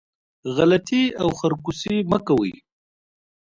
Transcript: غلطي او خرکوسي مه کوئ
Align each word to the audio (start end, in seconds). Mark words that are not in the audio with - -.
غلطي 0.55 1.03
او 1.21 1.29
خرکوسي 1.39 1.95
مه 2.09 2.19
کوئ 2.27 2.53